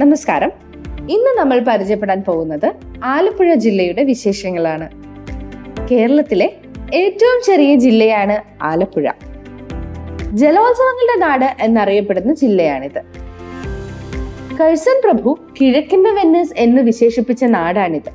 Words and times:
നമസ്കാരം. 0.00 0.52
ഇന്ന് 1.10 1.38
നമ്മൾ 1.38 1.58
പരിചയപ്പെടാൻ 1.58 2.22
പോകുന്നത് 2.26 2.72
ആലപ്പുഴ 3.04 3.54
ജില്ലയുടെ 3.54 4.04
വിശേഷങ്ങളാണ്. 4.04 4.88
കേരളത്തിലെ 5.90 6.52
ഏറ്റവും 6.94 7.40
ചെറിയ 7.46 7.74
ജില്ലയാണ് 7.74 8.36
ആലപ്പുഴ. 8.62 9.10
ജലോത്സവങ്ങളുടെ 10.32 11.18
നാട് 11.18 11.56
എന്നറിയപ്പെടുന്ന 11.60 12.34
ജില്ലയാണിത്. 12.34 13.02
കഴ്സൺ 14.60 15.00
പ്രഭു 15.04 15.38
കിഴക്കിന്റെ 15.60 16.10
വെന്നീസ് 16.10 16.52
എന്ന് 16.56 16.82
വിശേഷിപ്പിച്ച 16.82 17.44
നാടാണിത്. 17.44 18.10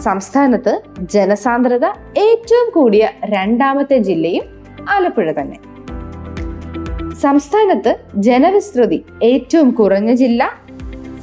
സംസ്ഥാനത്ത് 0.00 0.80
ജനസാന്ദ്രത 1.00 1.84
ഏറ്റവും 2.18 2.72
കൂടിയ 2.74 3.08
രണ്ടാമത്തെ 3.24 3.98
ജില്ലയും 3.98 4.44
ആലപ്പുഴ 4.90 5.32
തന്നെ. 5.32 5.56
സംസ്ഥാനത്ത് 7.24 7.96
ജനവിസ്തൃതി 8.16 9.04
ഏറ്റവും 9.22 9.70
കുറഞ്ഞ 9.70 10.14
ജില്ല. 10.14 10.42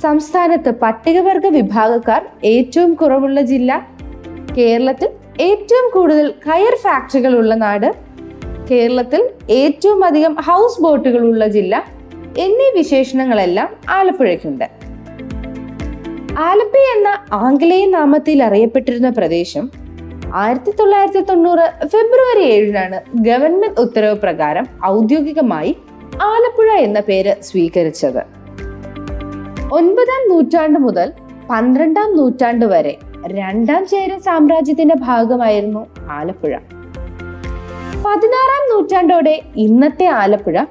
സംസ്ഥാനത്ത് 0.02 0.72
പട്ടികവർഗ 0.72 1.48
വിഭാഗക്കാർ 1.48 2.22
ഏറ്റവും 2.44 2.94
കുറവുള്ള 2.94 3.42
ജില്ല. 3.42 3.72
കേരളത്തിൽ 4.58 5.10
ഏറ്റവും 5.42 5.92
കൂടുതൽ 5.94 6.34
കയർ 6.48 6.76
ഫാക്ടറികൾ 6.76 7.36
ഉള്ള 7.38 7.56
നാട്. 7.56 7.94
കേരളത്തിൽ 8.72 9.30
ഏറ്റവും 9.50 10.06
അധികം 10.06 10.34
ഹൗസ് 10.48 10.82
ബോട്ടുകൾ 10.82 11.22
ഉള്ള 11.28 11.48
ജില്ല. 11.48 11.86
എന്നീ 12.38 12.68
വിശേഷണങ്ങളെല്ലാം 12.78 13.70
ആലപ്പുഴയ്ക്കുണ്ട്. 13.90 14.66
ആലപ്പി 16.40 16.98
എന്ന 16.98 17.10
ആംഗലേയ 17.34 17.86
നാമത്തിൽ 17.86 18.44
അറിയപ്പെട്ടിരുന്ന 18.44 19.10
പ്രദേശം 19.10 19.72
ആയിരത്തി 20.34 20.72
തൊള്ളായിരത്തി 20.72 21.20
തൊണ്ണൂറ് 21.20 21.88
ഫെബ്രുവരി 21.88 22.44
ഏഴിനാണ് 22.52 23.02
ഗവൺമെന്റ് 23.16 23.80
ഉത്തരവ് 23.82 24.16
പ്രകാരം 24.16 24.68
ഔദ്യോഗികമായി 24.86 25.78
ആലപ്പുഴ 26.20 26.72
എന്ന 26.72 27.00
പേര് 27.00 27.36
സ്വീകരിച്ചത്. 27.42 28.24
ഒൻപതാം 29.74 30.30
നൂറ്റാണ്ട് 30.30 30.80
മുതൽ 30.80 31.14
പന്ത്രണ്ടാം 31.50 32.18
നൂറ്റാണ്ട് 32.18 32.66
വരെ 32.66 32.98
രണ്ടാം 33.26 33.86
ചേര 33.86 34.18
സാമ്രാജ്യത്തിന്റെ 34.18 34.96
ഭാഗമായിരുന്നു 34.96 35.88
ആലപ്പുഴ. 36.10 36.58
പതിനാറാം 38.06 38.64
നൂറ്റാണ്ടോടെ 38.72 39.42
ഇന്നത്തെ 39.56 40.06
ആലപ്പുഴ 40.06 40.64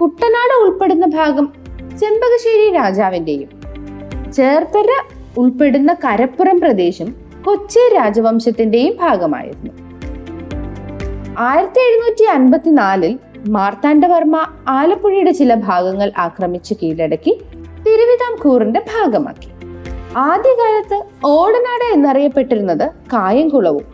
കുട്ടനാട് 0.00 0.54
ഉൾപ്പെടുന്ന 0.62 1.06
ഭാഗം 1.06 1.52
ചെമ്പകശ്ശേരി 2.00 2.70
രാജാവിന്റെയും 2.70 3.48
ചേർത്തല 4.32 4.88
ഉൾപ്പെടുന്ന 5.38 5.92
കരപ്പുറം 5.92 6.60
പ്രദേശം 6.60 7.14
കൊച്ചി 7.44 7.94
രാജവംശത്തിന്റെയും 7.94 8.96
ഭാഗമായിരുന്നു. 9.00 9.72
ആയിരത്തി 11.38 11.80
എഴുന്നൂറ്റി 11.80 12.24
അൻപത്തിനാലിൽ 12.24 13.18
മാർത്താണ്ഡവർമ്മ 13.48 14.46
ആലപ്പുഴയുടെ 14.68 15.30
ചില 15.30 15.54
ഭാഗങ്ങൾ 15.54 16.12
ആക്രമിച്ച് 16.18 16.74
കീഴടക്കി 16.82 17.42
തിരുവിതാംകൂറിന്റെ 17.86 18.80
ഭാഗമാക്കി. 18.80 19.48
ആദ്യകാലത്ത് 20.16 21.02
ഓടനാട് 21.24 21.94
എന്നറിയപ്പെട്ടിരുന്നത് 21.94 22.90
കായംകുളവും 23.12 23.84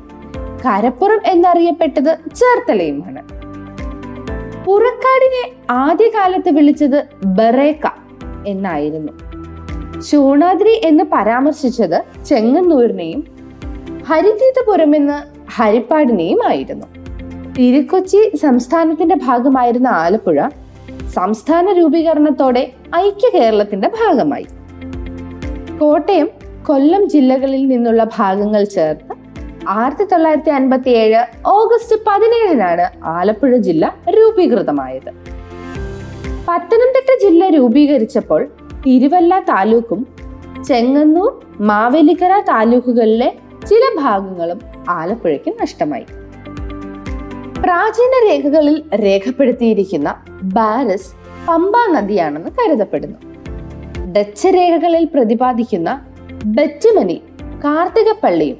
കരപ്പുറം 0.66 1.20
എന്നറിയപ്പെട്ടത് 1.26 2.18
ചേർത്തലയുമാണ്. 2.34 3.22
പുറക്കാടിനെ 4.64 5.52
ആദ്യകാലത്ത് 5.70 6.48
വിളിച്ചത് 6.48 7.06
ബറേക്ക 7.24 7.90
എന്നായിരുന്നു. 8.46 9.12
ശൂണാദ്രി 10.00 10.80
എന്ന് 10.84 11.04
പരാമർശിച്ചത് 11.12 12.24
ചെങ്ങന്നൂരിനെയും 12.24 13.26
ഹരിതീതപുരം 14.08 14.96
എന്ന് 14.96 15.38
ഹരിപ്പാടിനെയും 15.56 16.46
ആയിരുന്നു. 16.46 16.86
തിരുക്കൊച്ചി 17.58 18.36
സംസ്ഥാനത്തിന്റെ 18.36 19.14
ഭാഗമായിരുന്ന 19.14 19.88
ആലപ്പുഴ 19.88 20.48
സംസ്ഥാന 21.14 21.72
രൂപീകരണത്തോടെ 21.72 22.72
ഐക്യ 22.96 23.28
കേരളത്തിന്റെ 23.34 23.88
ഭാഗമായി. 23.88 24.46
കോട്ടയം 25.80 26.28
കൊല്ലം 26.66 27.08
ജില്ലകളിൽ 27.08 27.68
നിന്നുള്ള 27.68 28.04
ഭാഗങ്ങൾ 28.18 28.64
ചേർത്ത് 28.64 29.14
ആയിരത്തി 29.68 30.04
തൊള്ളായിരത്തി 30.04 30.50
അൻപത്തി 30.50 30.90
ഏഴ് 30.90 31.22
ഓഗസ്റ്റ് 31.46 31.96
പതിനേഴിനാണ് 32.06 32.86
ആലപ്പുഴ 33.04 33.56
ജില്ല 33.56 33.96
രൂപീകൃതമായത്. 34.18 35.10
പത്തനംതിട്ട 36.48 37.10
ജില്ല 37.24 37.48
രൂപീകരിച്ചപ്പോൾ 37.48 38.44
തിരുവല്ല 38.86 39.40
താലൂക്കും 39.40 40.06
ചെങ്ങന്നൂർ 40.68 41.32
മാവേലിക്കര 41.60 42.40
താലൂക്കുകളിലെ 42.40 43.30
ചില 43.68 43.82
ഭാഗങ്ങളും 43.98 44.60
ആലപ്പുഴയ്ക്ക് 44.88 45.50
നഷ്ടമായി. 45.62 46.06
പ്രാചീന 47.62 48.14
രേഖകളിൽ 48.28 48.82
രേഖപ്പെടുത്തിയിരിക്കുന്ന 48.94 50.14
ബാരസ് 50.42 51.10
പമ്പ 51.48 51.76
നദിയാണെന്ന് 51.90 52.50
കരുതപ്പെടുന്നു. 52.50 53.18
ഡച്ച് 54.12 54.48
രേഖകളിൽ 54.48 55.04
പ്രതിപാദിക്കുന്ന 55.14 56.06
ബറ്റുമനി 56.44 57.22
കാർത്തികപ്പള്ളിയും 57.64 58.58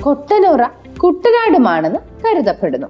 കൊട്ടനോറ 0.00 0.62
കുട്ടനാടുമാണെന്ന് 0.98 2.00
കരുതപ്പെടുന്നു. 2.24 2.86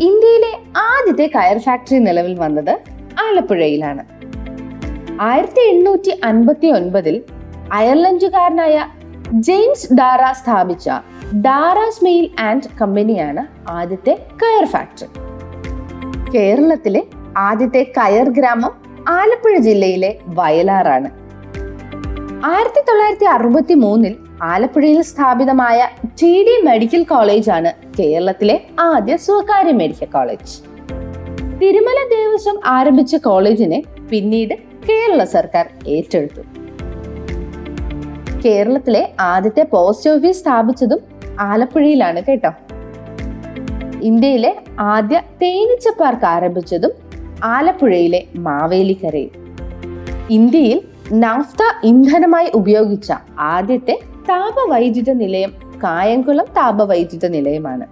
ഇന്ത്യയിലെ 0.00 0.52
ആദ്യത്തെ 0.76 1.30
കയർ 1.34 1.58
ഫാക്ടറി 1.58 1.98
നിലവിൽ 1.98 2.34
വന്നത് 2.34 2.74
ആലപ്പുഴയിലാണ്. 3.22 4.04
ആയിരത്തി 5.20 5.60
എണ്ണൂറ്റി 5.60 6.20
അൻപത്തി 6.24 6.66
ഒൻപതിൽ 6.66 7.22
അയർലൻഡുകാരനായ 7.72 8.86
ജെയിംസ് 9.32 9.94
ഡാറ 9.94 10.32
സ്ഥാപിച്ച 10.32 10.90
ഡാറാസ് 11.34 12.04
മെയിൽ 12.04 12.30
ആൻഡ് 12.40 12.68
കമ്പനിയാണ് 12.80 13.70
ആദ്യത്തെ 13.70 14.26
കയർ 14.42 14.64
ഫാക്ടറി 14.64 15.08
കേരളത്തിലെ 16.30 17.02
ആദ്യത്തെ 17.36 17.82
കയർ 17.82 18.28
ഗ്രാമം 18.28 18.72
ആലപ്പുഴ 19.08 19.58
ജില്ലയിലെ 19.58 20.18
വയലാറാണ്. 20.26 21.10
ആയിരത്തി 22.44 22.80
തൊള്ളായിരത്തി 22.80 23.24
അറുപത്തി 23.24 23.74
മൂന്നിൽ 23.74 24.16
ആലപ്പുഴയിൽ 24.42 25.02
സ്ഥാപിതമായ 25.02 25.88
ടി 26.22 26.44
ഡി 26.44 26.62
മെഡിക്കൽ 26.62 27.02
കോളേജാണ് 27.02 27.72
കേരളത്തിലെ 27.98 28.60
ആദ്യ 28.80 29.16
സ്വകാര്യ 29.16 29.72
മെഡിക്കൽ 29.72 30.06
കോളേജ് 30.06 30.56
തിരുമല 31.60 32.08
ദേവസ്വം 32.10 32.60
ആരംഭിച്ച 32.66 33.16
കോളേജിനെ 33.16 33.82
പിന്നീട് 34.10 34.54
കേരള 34.88 35.24
സർക്കാർ 35.24 35.68
ഏറ്റെടുത്തു. 35.88 36.40
കേരളത്തിലെ 38.44 39.08
ആദ്യത്തെ 39.20 39.62
പോസ്റ്റ് 39.62 40.10
ഓഫീസ് 40.10 40.40
സ്ഥാപിച്ചതും 40.40 41.19
ആലപ്പുഴയിലാണ് 41.40 42.22
കേട്ടോ. 42.24 42.50
ഇന്ത്യയിലെ 44.02 44.56
ആദ്യ 44.78 45.22
തേനീച്ച 45.42 45.88
പാർക്ക് 46.00 46.26
ആരംഭിച്ചതും 46.26 46.92
ആലപ്പുഴയിലെ 47.44 48.26
മാവേലിക്കരയിൽ. 48.36 49.30
ഇന്ത്യയിൽ 50.30 50.80
നാഫ്ത 51.12 51.62
ഇന്ധനമായി 51.84 52.50
ഉപയോഗിച്ച 52.54 53.12
ആദ്യത്തെ 53.38 53.98
താപവൈദ്യുത 54.28 55.10
നിലയം 55.12 55.52
കായംകുളം 55.84 56.44
താപവൈദ്യുത 56.44 57.26
നിലയമാണ്. 57.26 57.86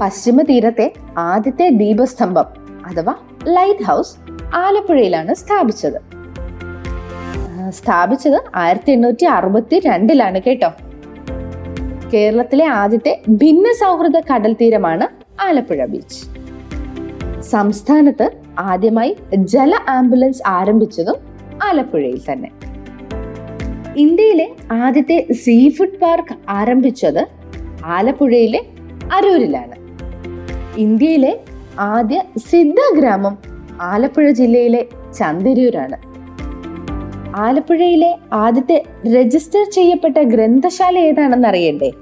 പശ്ചിമ 0.00 0.42
തീരത്തെ 0.42 0.92
ആദ്യത്തെ 1.18 1.68
ദീപസ്തംഭം 1.68 2.44
അഥവാ 2.86 3.14
ലൈറ്റ് 3.46 3.84
ഹൗസ് 3.84 4.14
ആലപ്പുഴയിലാണ് 4.54 5.34
സ്ഥാപിച്ചത്. 5.34 5.98
സ്ഥാപിച്ചത് 7.70 8.38
ആയിരത്തി 8.54 8.92
എണ്ണൂറ്റി 8.92 9.26
അറുപത്തി 9.26 9.82
രണ്ടിലാണ് 9.86 10.40
കേട്ടോ. 10.42 10.70
കേരളത്തിലെ 12.14 12.64
ആദ്യത്തെ 12.64 13.22
ഭിന്ന 13.28 13.72
സൗഹൃദ 13.72 14.16
കടൽ 14.32 14.52
തീരമാണ് 14.52 15.06
ആലപ്പുഴ 15.42 15.84
ബീച്ച്. 15.84 16.20
സംസ്ഥാനത്ത് 17.40 18.30
ആദ്യമായി 18.58 19.16
ജല 19.34 19.72
ആംബുലൻസ് 19.88 20.42
ആരംഭിച്ചതും 20.46 21.16
ആലപ്പുഴയിൽ 21.62 22.20
തന്നെ. 22.32 22.50
ഇന്ത്യയിലെ 23.96 24.46
ആദ്യത്തെ 24.72 25.26
സീ 25.32 25.68
ഫുഡ് 25.68 26.00
പാർക്ക് 26.02 26.34
ആരംഭിച്ചത് 26.48 27.22
ആലപ്പുഴയിലെ 27.84 28.60
അരൂരിലാണ്. 29.12 29.76
ഇന്ത്യയിലെ 30.76 31.40
ആദ്യ 31.78 32.22
സിദ്ധ 32.50 32.80
ഗ്രാമം 32.98 33.38
ആലപ്പുഴ 33.80 34.30
ജില്ലയിലെ 34.30 34.86
ചന്ദരൂരാണ് 35.18 36.13
ആലപ്പുഴയിലെ 37.34 38.18
ആദ്യത്തെ 38.32 38.84
രജിസ്റ്റർ 39.14 39.70
ചെയ്യപ്പെട്ട 39.70 40.18
ഗ്രന്ഥശാല 40.18 40.98
ഏതാണെന്ന് 40.98 41.48
അറിയണ്ടേ? 41.48 41.92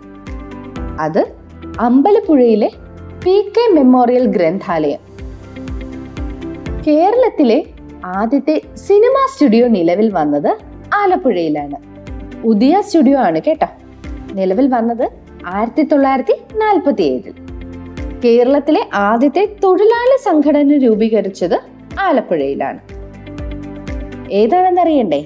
അത് 1.00 1.26
അമ്പലപ്പുഴയിലെ 1.81 2.70
പി 3.25 3.52
കെ 3.56 3.73
മെമ്മോറിയൽ 3.73 4.26
ഗ്രന്ഥാലയം. 4.26 4.99
കേരളത്തിലെ 6.87 7.64
ആദ്യത്തെ 8.05 8.62
സിനിമാ 8.75 9.26
സ്റ്റുഡിയോ 9.32 9.69
നിലവിൽ 9.69 10.11
വന്നത് 10.11 10.58
ആലപ്പുഴയിലാണ്. 10.94 11.76
ഉദയ 12.44 12.81
സ്റ്റുഡിയോ 12.81 13.19
ആണ് 13.19 13.40
കേട്ടോ. 13.40 13.67
നിലവിൽ 14.32 14.69
വന്നത് 14.69 15.11
ആയിരത്തി 15.46 15.82
തൊള്ളായിരത്തി 15.82 16.32
നാൽപ്പത്തി 16.56 17.02
ഏഴിൽ 17.02 17.32
കേരളത്തിലെ 18.25 18.88
ആദ്യത്തെ 18.94 19.49
തൊഴിലാളി 19.64 20.23
സംഘടന 20.25 20.76
രൂപീകരിച്ചത് 20.76 21.61
ആലപ്പുഴയിലാണ്. 22.00 22.91
ഏതാണെന്നറിയണ്ടേ 24.32 25.20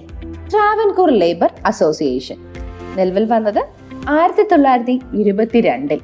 ട്രാവൻകൂർ 0.51 1.11
ലേബർ 1.11 1.51
അസോസിയേഷൻ. 1.67 2.37
നിലവിൽ 2.97 3.25
വന്നത് 3.25 3.61
ആയിരത്തി 4.09 4.43
തൊള്ളായിരത്തി 4.43 5.01
ഇരുപത്തിരണ്ടിൽ 5.15 6.01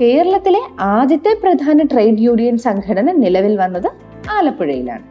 കേരളത്തിലെ 0.00 0.60
ആദ്യത്തെ 0.80 1.36
പ്രധാന 1.42 1.82
ട്രേഡ് 1.82 2.18
യൂണിയൻ 2.18 2.58
സംഘടന 2.58 3.12
നിലവിൽ 3.12 3.56
വന്നത് 3.56 3.88
ആലപ്പുഴയിലാണ്. 4.30 5.04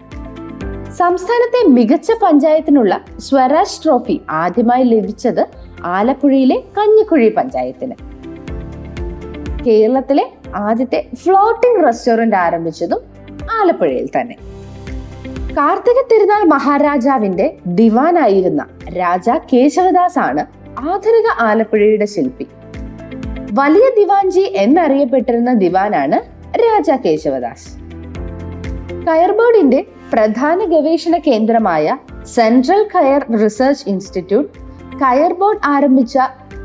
സംസ്ഥാനത്തെ 0.91 1.67
മികച്ച 1.67 2.11
പഞ്ചായത്തിനുള്ള 2.21 3.01
സ്വരാജ് 3.19 3.83
ട്രോഫി 3.83 4.21
ആദ്യമായി 4.29 4.83
ലഭിച്ചത് 4.83 5.47
ആലപ്പുഴയിലെ 5.83 6.63
കഞ്ഞിക്കുഴി 6.77 7.29
പഞ്ചായത്തിന്. 7.29 7.95
കേരളത്തിലെ 9.67 10.25
ആദ്യത്തെ 10.55 11.09
ഫ്ലോട്ടിംഗ് 11.23 11.83
റെസ്റ്റോറന്റ് 11.85 12.35
ആരംഭിച്ചതും 12.35 13.01
ആലപ്പുഴയിൽ 13.61 14.09
തന്നെ. 14.21 14.35
കാർത്തിക 15.59 16.01
തിരുനാൾ 16.11 16.43
മഹാരാജാവിന്റെ 16.43 17.57
ദിവാനായിരുന്ന 17.65 18.67
രാജ 18.97 19.29
കേശവദാസ് 19.29 20.19
ആണ് 20.19 20.45
ആധുനിക 20.79 21.27
ആലപ്പുഴയുടെ 21.39 22.05
ശില്പി. 22.05 22.47
വലിയ 23.53 23.91
ദിവാൻജി 23.95 24.53
എന്നറിയപ്പെട്ടിരുന്ന 24.55 25.53
ദിവാനാണ് 25.53 26.19
രാജ 26.59 26.91
കേശവദാസ്. 26.91 27.67
കയർബോർഡിന്റെ 29.07 29.85
പ്രധാന 30.13 30.65
ഗവേഷണ 30.65 31.17
കേന്ദ്രമായ 31.17 31.97
സെൻട്രൽ 32.35 32.83
കയർ 32.95 33.25
റിസർച്ച് 33.43 33.89
ഇൻസ്റ്റിറ്റ്യൂട്ട് 33.89 34.49
കയർ 34.99 35.33
ബോർഡ് 35.33 35.59
ആരംഭിച്ച 35.65 36.17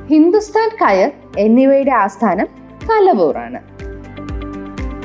ഹിന്ദുസ്ഥാൻ 0.09 0.71
കയർ 0.83 1.11
എന്നിവയുടെ 1.39 1.91
ആസ്ഥാനം 1.91 2.47
കലവൂറാണ് 2.91 3.74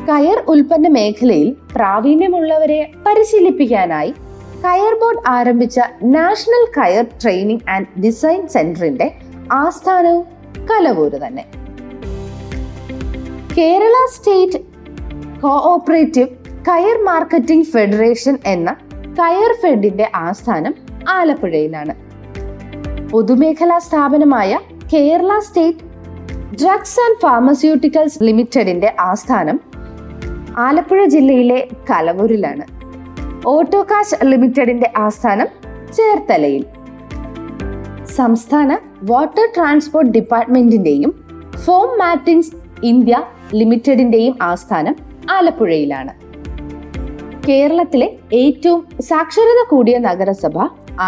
കയർ 0.09 0.43
ഉൽപ്പന്ന 0.47 0.87
മേഖലയിൽ 0.87 1.55
പ്രാവീണ്യമുള്ളവരെ 1.75 2.91
പരിശീലിപ്പിക്കാനായി 3.05 4.11
കയർ 4.65 4.93
ബോർഡ് 5.01 5.21
ആരംഭിച്ച 5.27 5.79
നാഷണൽ 6.03 6.63
കയർ 6.77 7.05
ട്രെയിനിങ് 7.21 7.69
ആൻഡ് 7.69 7.87
ഡിസൈൻ 8.01 8.47
സെന്ററിന്റെ 8.47 9.07
ആസ്ഥാനവും 9.51 10.25
കലവൂര് 10.71 11.17
തന്നെ. 11.25 11.43
Kerala 13.57 13.93
state 14.15 14.59
cooperative 15.41 16.27
coir 16.69 17.03
marketing 17.03 17.65
federation 17.65 18.37
എന്ന 18.45 18.69
കയർ 19.19 19.53
ഫെഡിന്റെ 19.61 20.11
ആസ്ഥാനം 20.15 20.75
ആലപ്പുഴയിലാണ്. 21.09 21.95
പൊതുമേഖലാ 23.11 23.77
സ്ഥാപനമായ 23.77 24.59
Kerala 24.93 25.39
state 25.39 25.85
drugs 26.61 26.99
and 26.99 27.21
pharmaceuticals 27.21 28.23
ലിമിറ്റഡിന്റെ 28.23 28.95
ആസ്ഥാനം 28.99 29.68
ആലപ്പുഴ 30.63 31.01
ജില്ലയിലെ 31.05 31.59
കലവൂരിലാണ്. 31.89 32.63
ഓട്ടോകാഷ് 33.53 34.17
ലിമിറ്റഡിന്റെ 34.31 34.87
ആസ്ഥാനം 35.05 35.47
ചേർത്തലയിൽ. 35.97 36.63
സംസ്ഥാന 38.17 38.77
വാട്ടർ 39.09 39.47
ട്രാൻസ്പോർട്ട് 39.55 40.11
ഡിപ്പാർട്ട്മെന്റിന്റെയും 40.11 41.11
ഫോം 41.65 41.91
മാറ്റിംഗ്സ് 42.01 42.55
ഇന്ത്യ 42.83 43.15
ലിമിറ്റഡിന്റെയും 43.59 44.35
ആസ്ഥാനം 44.41 44.95
ആലപ്പുഴയിലാണ്. 45.35 46.13
കേരളത്തിലെ 47.47 48.07
ഏറ്റവും 48.41 48.81
സാക്ഷരത 49.09 49.61
കൂടിയ 49.69 49.97
നഗരസഭ 50.07 50.57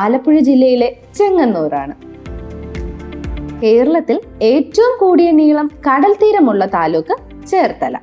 ആലപ്പുഴ 0.01 0.37
ജില്ലയിലെ 0.49 0.89
ചെങ്ങന്നൂരാണ്. 1.17 1.93
കേരളത്തിൽ 3.63 4.17
ഏറ്റവും 4.51 4.93
കൂടിയ 4.99 5.31
നീളം 5.31 5.67
കടൽ 5.87 6.13
തീരമുള്ള 6.21 6.65
താലൂക്ക് 6.77 7.15
ചേർത്തല. 7.51 7.95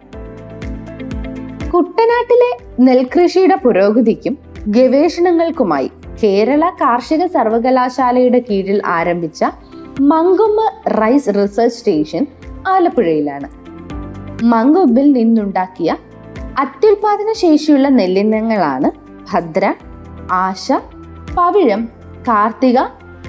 കുട്ടനാട്ടിലെ 1.72 2.50
നെൽകൃഷിയുടെ 2.80 3.54
പുരോഗതിക്കും 3.54 4.34
ഗവേഷണങ്ങൾക്കുമായി 4.68 5.90
കേരള 6.22 6.70
കാർഷിക 6.70 7.26
സർവകലാശാലയുടെ 7.26 8.44
കീഴിൽ 8.50 8.82
ആരംഭിച്ച 8.86 9.44
മങ്കൊമ്പ് 10.00 10.64
റൈസ് 11.00 11.28
റിസർച്ച് 11.28 11.78
സ്റ്റേഷൻ 11.78 12.26
ആലപ്പുഴയിലാണ്. 12.68 13.48
മങ്കൊമ്പിൽ 14.42 15.12
നിന്നുണ്ടാക്കിയ 15.12 15.96
അത്യുൽപാദന 16.58 17.32
ശേഷിയുള്ള 17.32 17.88
നെല്ലിനങ്ങളാണ് 17.88 18.90
ഭദ്ര 19.32 19.74
ആശ 20.32 20.72
പവിഴം 21.36 21.88
കാർത്തിക 22.28 22.78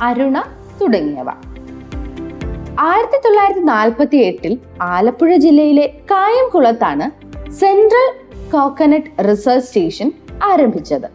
അരുണ 0.02 0.38
തുടങ്ങിയവ. 0.82 1.30
ആയിരത്തി 2.80 3.18
തൊള്ളായിരത്തി 3.18 3.66
നാൽപ്പത്തി 3.66 4.18
എട്ടിൽ 4.18 4.60
ആലപ്പുഴ 4.82 5.36
ജില്ലയിലെ 5.36 5.86
കായംകുളത്താണ് 6.12 7.08
സെൻട്രൽ 7.60 8.08
കോക്കനട്ട് 8.54 9.10
റിസർച്ച് 9.28 9.68
സ്റ്റേഷൻ 9.68 10.12
ആരംഭിച്ചത്. 10.44 11.08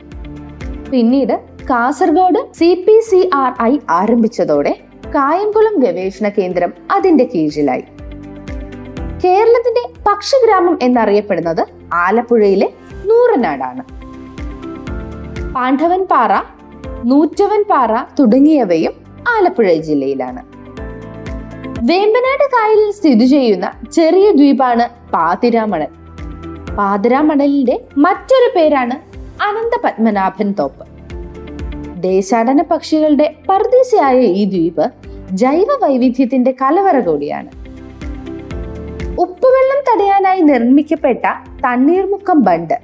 പിന്നീട് 0.90 1.40
Kasaragod 1.70 2.54
C 2.54 2.84
P 2.88 3.00
C 3.00 3.30
R 3.34 3.52
I 3.62 3.78
ആരംഭിച്ചതോടെ 3.90 4.72
കായംകുളം 5.14 5.74
ഗവേഷണ 5.78 6.28
കേന്ദ്രം 6.28 6.72
അതിന്റെ 6.90 7.24
കീഴിലായി. 7.34 7.84
കേരളത്തിന്റെ 9.24 9.82
പക്ഷിഗ്രാമം 10.06 10.78
എന്നറിയപ്പെടുന്നത് 10.82 11.66
ആലപ്പുഴയിലെ 11.92 12.68
നൂറനാടാണ്. 13.06 13.82
പാണ്ഡവൻ 15.54 16.04
പാറ 16.04 16.32
നൂറ്റവൻ 17.04 17.62
പാറ 17.62 17.92
തുടങ്ങിയവയും 18.20 18.92
ആലപ്പുഴ 19.28 19.72
ജില്ലയിലാണ്. 19.74 20.42
വേമ്പനാട് 21.90 22.44
കായലിൽ 22.54 22.90
സ്ഥിതി 22.90 23.26
ചെയ്യുന്ന 23.26 23.72
ചെറിയ 23.92 24.30
ദ്വീപാണ് 24.30 25.12
പാതിരാമണൽ 25.12 26.03
പാതിരാമണലിന്റെ 26.78 27.80
മറ്റൊരു 27.96 28.48
പേരാണ് 28.56 28.94
അനന്ത 29.42 29.74
പത്മനാഭൻ 29.84 30.54
തോപ്പ്. 30.58 30.84
ദേശാടന 32.00 32.62
പക്ഷികളുടെ 32.62 33.34
പർദീസയായ 33.48 34.20
ഈ 34.20 34.44
ദ്വീപ് 34.44 34.86
ജൈവ 35.32 35.68
വൈവിധ്യത്തിന്റെ 35.82 36.54
കലവറ 36.62 37.00
കൂടിയാണ്. 37.00 37.50
ഉപ്പുവെള്ളം 39.18 39.80
തടയാനായി 39.88 40.40
നിർമ്മിക്കപ്പെട്ട 40.40 41.24
തണ്ണീർമുക്കം 41.64 42.42
ബണ്ട് 42.42 42.76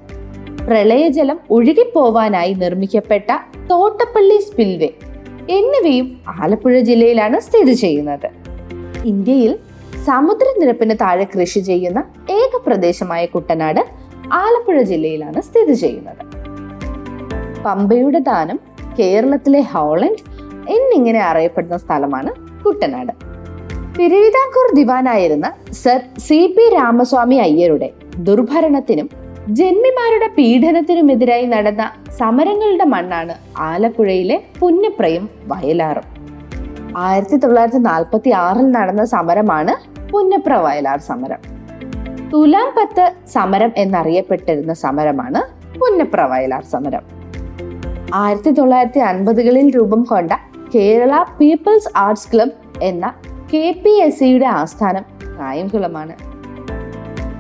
പ്രളയജലം 0.67 1.39
ഒഴുകിപ്പോവാനായി 1.51 2.53
നിർമ്മിക്കപ്പെട്ട 2.55 3.31
തോട്ടപ്പള്ളി 3.71 4.39
സ്പിൽവേ 4.39 4.91
എന്നിവയും 5.51 6.21
ആലപ്പുഴ 6.29 6.79
ജില്ലയിലാണ് 6.79 7.41
സ്ഥിതി 7.41 7.73
ചെയ്യുന്നത്. 7.73 8.29
ഇന്ത്യയിൽ 9.05 9.59
സമുദ്രനിരപ്പിന് 10.07 10.95
താഴെ 11.01 11.25
കൃഷി 11.25 11.61
ചെയ്യുന്ന 11.61 12.05
ഏക 12.31 12.57
പ്രദേശമായ 12.67 13.27
കുട്ടനാട് 13.27 13.81
ആലപ്പുഴ 14.33 14.83
ജില്ലയിലാണ് 14.83 15.43
സ്ഥിതി 15.43 15.73
ചെയ്യുന്നത്. 15.73 16.23
പമ്പയുടെ 17.67 18.19
ദാനം 18.19 18.59
കേരളത്തിലെ 18.99 19.61
ഹോളൻഡ് 19.61 20.23
എന്നിങ്ങനെ 20.77 21.21
അറിയപ്പെടുന്ന 21.21 21.77
സ്ഥലമാണ് 21.77 22.31
കുട്ടനാട്. 22.65 23.13
തിരുവിതാംകൂർ 23.99 24.75
ദിവാനായിരുന്ന 24.75 25.53
സർ 25.73 26.01
സി 26.19 26.55
പി 26.57 26.65
രാമസ്വാമി 26.75 27.37
അയ്യരുടെ 27.37 27.93
ദുർഭരണത്തിനും 28.19 29.09
ജന്മിമാരുടെ 29.49 30.27
പീഡനത്തിനുമെതിരായി 30.27 31.47
നടന്ന 31.47 31.93
സമരങ്ങളുടെ 32.19 32.85
മണ്ണാണ് 32.85 33.35
ആലപ്പുഴയിലെ 33.59 34.41
പുന്നപ്രയും 34.61 35.31
വയലാറും. 35.47 36.07
ആയിരത്തി 36.97 37.37
തൊള്ളായിരത്തി 37.37 37.79
നാൽപ്പത്തി 37.79 38.31
ആറിൽ 38.31 38.71
നടന്ന 38.71 39.05
സമരമാണ് 39.05 39.90
പുന്നപ്ര 40.13 40.55
വയലാർ 40.55 40.99
സമരം. 41.01 41.41
തുലാം 42.33 42.69
പത്ത് 42.79 43.13
സമരം 43.29 43.73
എന്നറിയപ്പെട്ടിരുന്ന 43.77 44.73
സമരമാണ് 44.73 45.41
പുന്നപ്ര 45.79 46.21
വയലാർ 46.21 46.65
സമരം. 46.65 47.05
ആയിരത്തി 48.15 48.51
തൊള്ളായിരത്തി 48.51 48.99
അൻപതുകളിൽ 48.99 49.71
രൂപം 49.71 50.03
കൊണ്ട 50.03 50.33
കേരള 50.75 51.23
പീപ്പിൾസ് 51.41 51.89
ആർട്സ് 51.97 52.29
ക്ലബ് 52.33 52.85
എന്ന 52.85 53.15
കെ 53.55 53.83
പി 53.85 53.91
എസ് 53.91 54.19
സിയുടെ 54.19 54.47
ആസ്ഥാനം 54.47 55.05
കായംകുളമാണ്. 55.39 56.15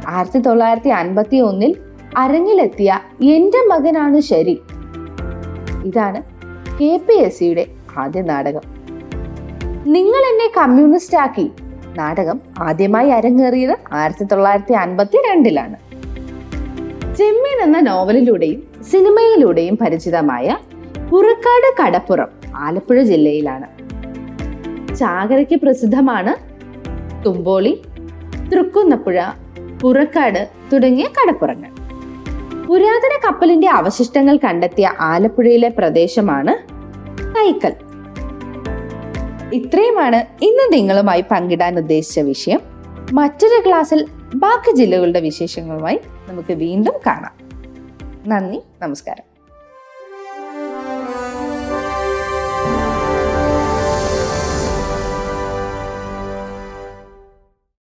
ആയിരത്തി 0.09 0.39
തൊള്ളായിരത്തി 0.39 0.89
അൻപത്തി 0.89 1.37
ഒന്നിൽ 1.37 1.77
അരങ്ങിലെത്തിയ 2.17 3.00
എന്റെ 3.21 3.59
മകനാണ് 3.69 4.21
ശരി. 4.21 4.61
ഇതാണ് 5.85 6.23
കെ 6.81 7.00
പി 7.09 7.15
എസ് 7.15 7.39
സിയുടെ 7.39 7.67
ആദ്യ 7.99 8.21
നാടകം. 8.21 8.62
നിങ്ങൾ 9.87 10.23
എന്നെ 10.33 10.49
കമ്മ്യൂണിസ്റ്റ് 10.57 11.19
ആക്കി 11.19 11.53
നാടകം 11.97 12.40
ആദ്യമായി 12.59 13.09
അരങ്ങേറിയത് 13.09 13.76
ആയിരത്തി 13.92 14.25
തൊള്ളായിരത്തി 14.25 14.73
അൻപത്തി 14.73 15.16
രണ്ടിലാണ് 15.16 15.76
ചെമ്മീൻ 17.14 17.62
എന്ന 17.62 17.80
നോവലിലൂടെയും 17.80 18.62
സിനിമയിലൂടെയും 18.82 19.78
പരിചിതമായ 19.82 20.56
പുറക്കാട് 21.11 21.82
കടപ്പുറം 21.82 22.28
ആലപ്പുഴ 22.56 23.02
ജില്ലയിലാണ്. 23.02 23.66
ചാകരയ്ക്ക് 24.94 25.56
പ്രസിദ്ധമാണ് 25.56 26.50
തുമ്പോളി 27.26 27.82
തൃക്കുന്നപ്പുഴ 28.52 29.20
പുറക്കാട് 29.82 30.49
തുടങ്ങിയ 30.73 31.04
കടപ്പുറങ്ങൾ. 31.04 31.70
പുരാതന 32.66 33.28
കപ്പലിന്റെ 33.28 33.68
അവശിഷ്ടങ്ങൾ 33.68 34.37
കണ്ടെത്തിയ 34.37 34.90
ആലപ്പുഴയിലെ 35.00 35.68
പ്രദേശമാണ് 35.68 36.54
കൈക്കൽ. 37.37 37.89
ഇത്രയുമാണ് 39.54 40.45
ഇന്ന് 40.45 40.73
നിങ്ങളുമായി 40.73 41.25
പങ്കിടാൻ 41.30 41.78
ഉദ്ദേശിച്ച 41.78 42.21
വിഷയം. 42.21 42.61
മറ്റൊരു 43.12 43.69
ക്ലാസ്സിൽ 43.69 44.07
ബാക്കി 44.35 44.76
ജില്ലകളുടെ 44.76 45.21
വിശേഷങ്ങളുമായി 45.21 46.00
നമുക്ക് 46.28 46.52
വീണ്ടും 46.52 46.95
കാണാം. 47.07 47.33
നന്ദി 48.26 48.61
നമസ്കാരം. 48.83 49.29